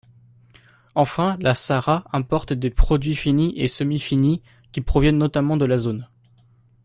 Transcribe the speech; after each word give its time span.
Enfin, 0.95 1.37
la 1.41 1.53
SARA 1.53 2.05
importe 2.11 2.53
des 2.53 2.71
produits 2.71 3.15
finis 3.15 3.53
et 3.55 3.67
semi-finis, 3.67 4.41
qui 4.71 4.81
proviennent 4.81 5.19
notamment 5.19 5.57
de 5.57 5.65
la 5.65 5.77
zone. 5.77 6.07